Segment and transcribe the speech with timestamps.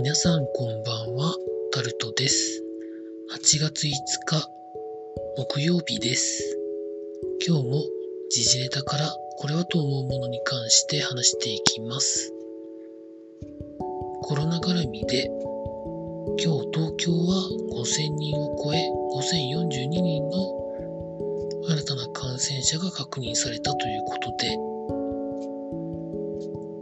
[0.00, 1.34] 皆さんこんばんは、
[1.72, 2.62] タルトです。
[3.34, 3.90] 8月5
[4.26, 4.48] 日、
[5.36, 6.56] 木曜日です。
[7.44, 7.82] 今日も
[8.30, 12.32] 時事ネタからこれはと思うものに関して話していきます。
[14.22, 15.26] コロナ絡みで、
[16.44, 20.36] 今日東京は5000人を超え、5042人の
[21.70, 24.46] 新たな感染者が確認されたということで、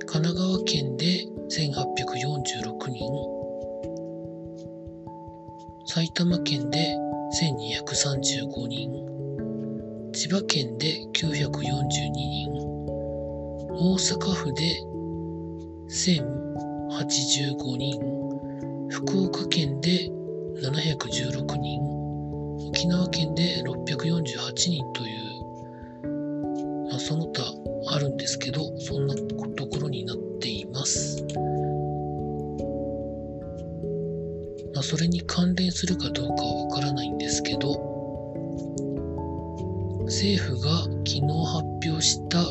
[0.04, 3.00] 神奈川県で1846人、
[5.86, 6.96] 埼玉県で
[7.40, 8.90] 1235人、
[10.12, 12.50] 千葉県で942人、
[13.78, 14.82] 大阪府で
[15.88, 18.00] 1085人、
[18.90, 20.10] 福岡県で
[20.62, 21.80] 716人、
[22.68, 25.16] 沖縄県で648人とい
[26.02, 27.44] う、まあ、その他
[27.94, 29.14] あるんですけど、そんな
[30.86, 31.24] ます。
[34.72, 37.82] まあ、それに関連するかどうかはわからないんですけど、
[40.04, 42.44] 政府が昨日発表した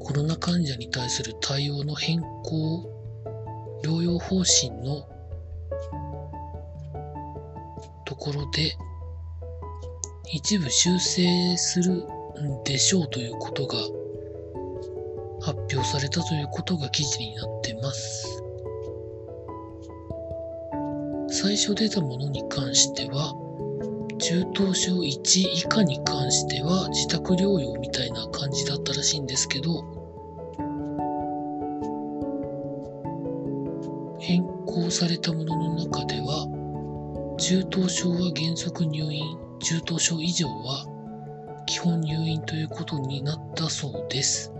[0.00, 2.90] コロナ患者に対する対応の変更、
[3.84, 5.06] 療養方針の
[8.04, 8.74] ところで、
[10.32, 12.04] 一部修正する
[12.40, 13.76] んでしょうということが
[15.40, 18.42] 発表されたということが記事になってます。
[21.28, 23.34] 最初出たものに関しては、
[24.18, 29.82] 中等症1以下に関しては自宅療養みたいな感じだったらしいんですけど、
[34.18, 36.46] 変更されたものの中では、
[37.38, 39.22] 中等症は原則入院、
[39.60, 40.84] 中等症以上は
[41.66, 44.52] 基本入院ということになったそうです。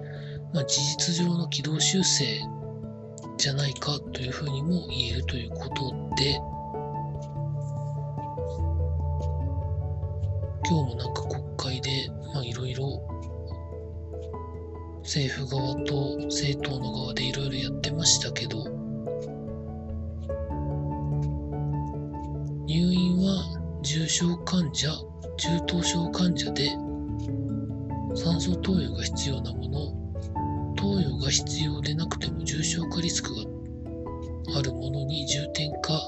[0.53, 2.41] まあ、事実上の軌道修正
[3.39, 6.37] じゃないかというふうにも言えるということで、
[10.69, 12.11] 今日もなんか国会で、
[12.45, 13.03] いろいろ
[15.03, 18.65] 政府側と政党の側でいろいろやってましたけど、
[22.67, 24.89] 入院は重症患者、
[25.37, 26.69] 中等症患者で
[28.15, 30.10] 酸素投与が必要なもの、
[30.81, 33.43] 投与が必要でなくても重症化リスクが
[34.59, 36.01] あるものに重点化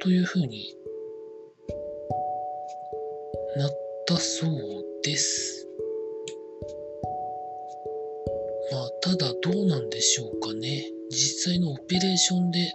[0.00, 0.74] というふうに
[3.56, 3.70] なっ
[4.08, 4.50] たそう
[5.04, 5.68] です。
[8.72, 10.90] まあ、ただどうなんでしょうかね。
[11.10, 12.74] 実際のオペレーションで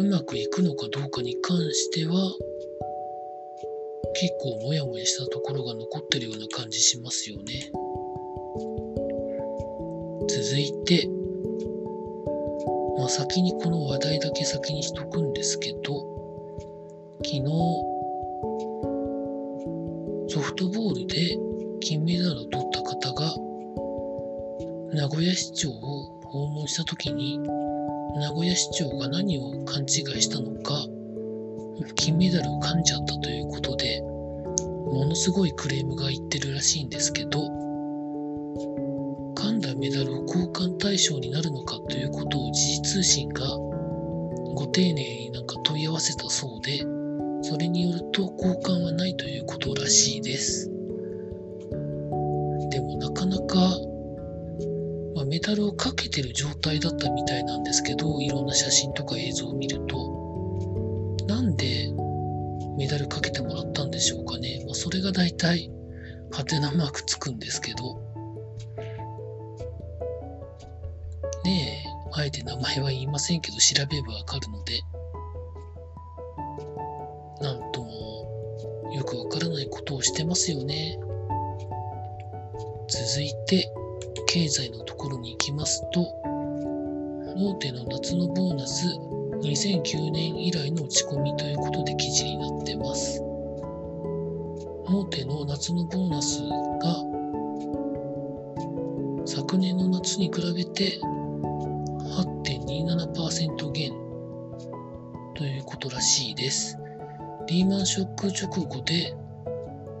[0.00, 2.12] うまくいくのかどうかに関しては、
[4.14, 7.70] 結構モヤモヤしたところが残ってるような感じしますよね。
[10.48, 11.06] 続いて、
[12.96, 16.00] まあ先にこの話題だけ先にしとくんですけど、
[17.18, 17.44] 昨日、
[20.28, 21.36] ソフトボールで
[21.80, 23.34] 金メダルを取った方が、
[24.94, 27.38] 名古屋市長を訪問した時に、
[28.16, 30.82] 名古屋市長が何を勘違いしたのか、
[31.94, 37.38] 金メダルを噛んじゃったということで、ものすごいクレームが言ってるらしいんですけど、
[39.34, 43.46] 噛んだメダルを交換対象になるのかということを時事通信が
[44.54, 46.78] ご丁寧になんか問い合わせたそうで、
[47.42, 50.68] それによると交換はないということらしいです。
[52.70, 53.56] でもなかなか、
[55.14, 61.90] まあ、メダルをかけてる状態だったみたいなんですけど、いろんな写真とか映像を見ると、なんで
[62.76, 64.62] メダルかけてもらったんでしょうかね。
[64.66, 65.70] まあ、それが大体、
[66.30, 68.07] ハテナマークつくんですけど、
[71.48, 74.82] ね、あえて名前は言いませんけど、調べればわかるので、
[77.40, 80.98] なんともよくわからないことをしてますよね。
[82.88, 83.72] 続いて、
[84.26, 86.02] 経済のところに行きますと、
[87.36, 88.84] 大手の夏のボーナス
[89.40, 93.22] 2009年以来の落ち込みということで記事になってます。
[94.86, 97.08] 大手の夏のボーナスが
[99.24, 100.98] 昨年の夏に比べて
[105.38, 106.76] ということらしいです。
[107.46, 109.14] リーマンショック直後で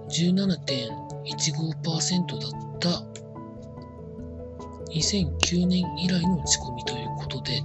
[0.08, 2.50] 17.15%だっ
[2.80, 2.88] た
[4.92, 7.62] 2009年以来の落ち込みということで、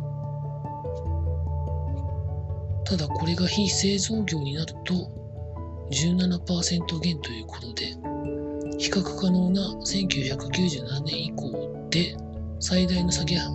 [2.85, 4.93] ただこれが非製造業になると
[5.89, 7.87] 17%減ということで、
[8.77, 12.15] 比較可能な1997年以降で
[12.59, 13.49] 最大の下げ下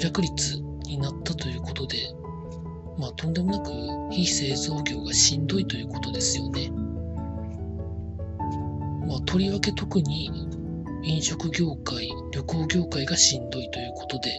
[0.00, 2.12] 落率になったということで、
[3.00, 3.70] まあ、とんでもなく
[4.10, 6.70] 非製造業がしんどいということですよね。
[9.08, 10.30] まあ、とりわけ特に
[11.02, 14.30] 飲食業界、旅行業界がしんどいということで、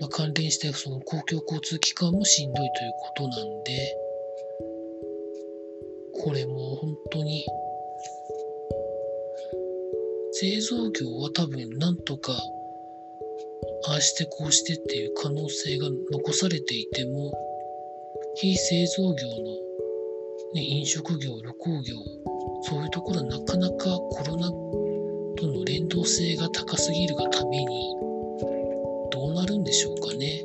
[0.00, 3.96] まあ、関連してその公共交通機関もしんどいということなんで、
[6.22, 7.44] これも本当に
[10.30, 12.32] 製造業は多分なんとか
[13.88, 17.32] ああしてこうしてっていう可能性が残されていても
[18.34, 19.36] 非製造業の、
[20.54, 21.94] ね、飲食業旅行業
[22.62, 24.48] そういうところはなかなかコロナ
[25.36, 27.96] との連動性が高すぎるがために
[29.10, 30.44] どうなるんでしょうかね。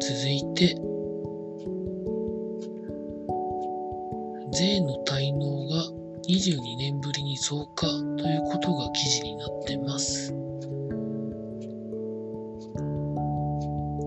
[0.00, 0.74] 続いて
[4.52, 5.84] 税の滞納が
[6.28, 7.09] 22年ぶりに
[7.40, 7.92] 増加と
[8.28, 10.32] いうことが記事になってます。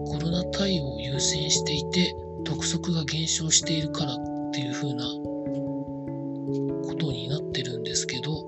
[0.05, 4.17] コロナ対応を優先していて、督促が減少しているからっ
[4.53, 5.03] ていう風な
[6.87, 8.43] ことになってるんですけど、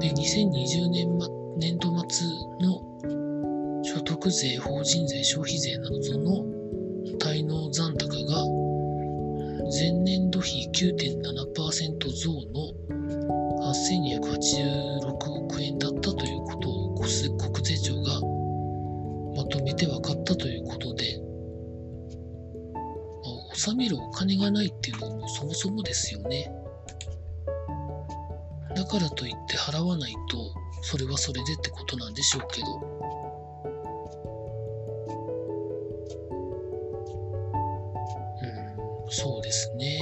[0.00, 2.26] で、2020年、ま、年度末
[2.60, 2.80] の
[3.84, 6.44] 所得税、法人税、消費税などの
[7.18, 8.58] 滞納残高が
[9.70, 11.07] 前年度比9.7%
[28.78, 30.52] だからといって払わないと
[30.82, 32.66] それはそれでってことなんでしょうけど。
[38.40, 39.98] うんそうですね。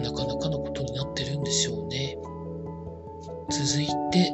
[0.00, 2.16] なかなかのことになってるんでしょうね。
[3.50, 4.32] 続いて、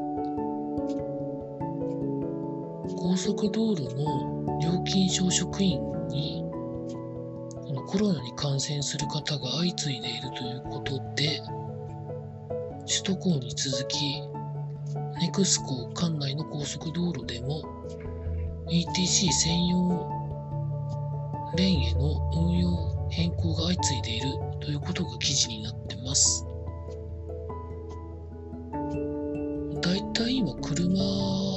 [2.97, 4.38] 高速道路の
[4.99, 6.43] 料金所職員に
[7.67, 11.41] このコロナに感染する方が相次いでいるということで、
[12.87, 14.23] 首都高に続き
[15.21, 17.63] ネクスコ管内の高速道路でも
[18.69, 19.89] ETC 専用
[21.57, 24.27] レーンへの運用変更が相次いでいる
[24.61, 26.45] ということが記事になってます。
[29.81, 31.48] だいたい今車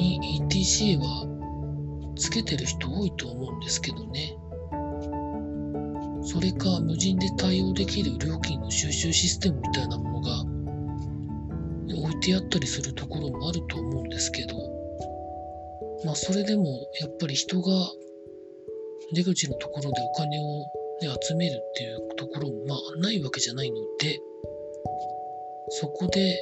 [0.00, 1.26] に ETC は
[2.16, 4.36] つけてる人多いと思うんですけどね。
[6.22, 10.44] それか無人で対応できる料金の収集システムみたいなものが
[12.02, 14.56] 置いてあったりするところもあると思うんですけど、
[16.04, 16.64] まあそれでも
[17.00, 17.68] やっぱり人が
[19.12, 20.60] 出口のところでお金を、
[21.02, 24.20] ね、集めるっていうところもまあないわけじゃないので、
[25.70, 26.36] そこで、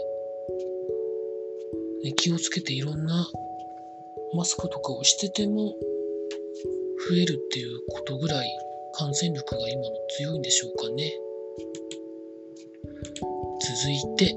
[2.04, 3.28] ね、気をつけていろんな
[4.34, 5.74] マスクとかをしてても
[7.08, 8.48] 増えるっていうことぐらい
[8.92, 11.12] 感染力が今の強いんでしょうかね。
[13.60, 14.34] 続いて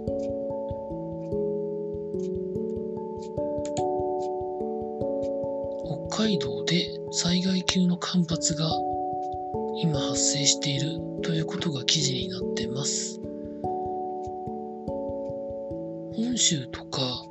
[6.09, 8.69] 北、海道で災害級の干ばつが
[9.81, 13.19] 今発生しているということが記事になってます。
[16.15, 17.25] 本州とか、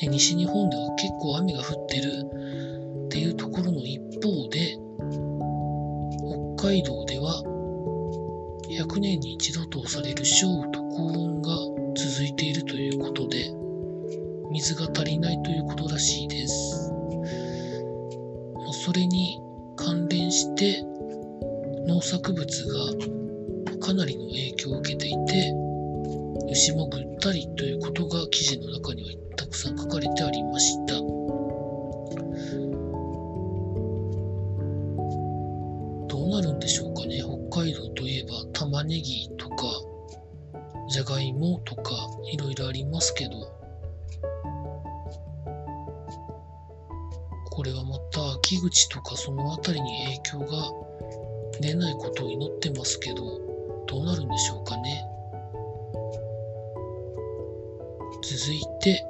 [0.00, 2.24] ね、西日本では結構雨が降ってる
[3.06, 4.78] っていうところの一方で、
[6.56, 7.42] 北海道では
[8.68, 11.50] 100年に一度とされる少雨と高温が
[11.94, 13.52] 続いているということで、
[14.50, 16.90] 水が足りないということらしいです。
[18.84, 19.38] それに
[19.76, 20.82] 関連して
[21.86, 22.46] 農作物
[23.68, 25.52] がかなりの影響を受けていて
[26.50, 30.94] 牛もぐったりということが記事の中にはたくさん書かれてありました。
[36.08, 37.20] どうなるんでしょうかね。
[37.50, 39.66] 北海道といえば玉ねぎとか
[40.88, 41.92] じゃがいもとか
[42.32, 43.32] いろいろありますけど。
[47.52, 50.72] これはまた秋口とかその辺りに影響が
[51.60, 53.16] 出ないことを祈ってますけど、
[53.86, 55.04] どうなるんでしょうかね。
[58.22, 59.04] 続いて、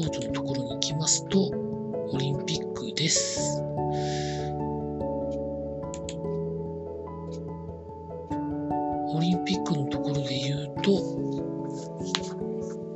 [0.00, 1.50] ポーツのところに行きますと、
[2.12, 3.62] オリンピックです。
[9.12, 10.90] オリンピックのところで言うと、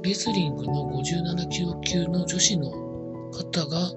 [0.02, 2.70] レスリングの57キロ級の女子の
[3.32, 3.92] 方が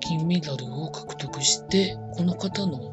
[0.00, 2.92] 金メダルを獲得して、この方の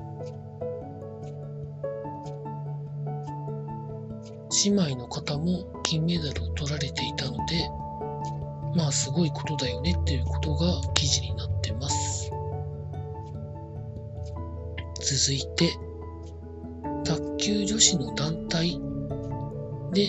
[4.63, 7.69] 姉妹の方も金メダルを取られていたので、
[8.75, 12.29] まあすごいことだよねっていうことが記事になってます。
[14.99, 15.71] 続いて、
[17.05, 18.79] 卓球女子の団体
[19.93, 20.07] で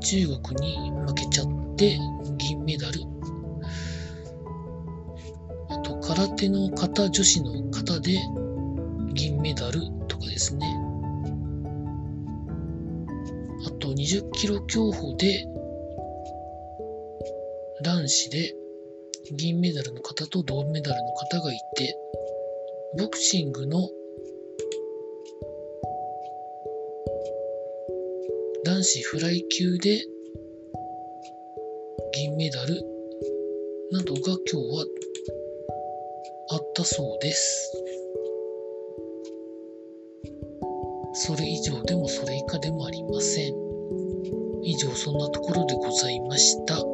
[0.00, 1.98] 中国に負けちゃって
[2.36, 3.00] 銀メダル。
[5.70, 8.18] あと、空手の方、女子の方で
[9.14, 10.66] 銀メダルとかですね。
[13.66, 15.46] あと、20キロ競歩で
[17.82, 18.54] 男子で
[19.32, 21.96] 銀メダルの方と銅メダルの方がいて、
[22.98, 23.88] ボクシングの
[28.64, 30.04] 男子フライ級で
[32.14, 32.80] 銀メダル
[33.90, 34.86] などが今日は
[36.50, 37.72] あったそうです。
[41.14, 43.54] それ以上でもそれ以下でもありません。
[44.62, 46.93] 以上そんなところでございました。